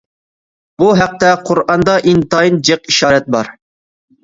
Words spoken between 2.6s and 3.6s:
جىق ئىشارەت بار.